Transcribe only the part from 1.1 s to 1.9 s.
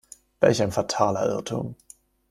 Irrtum!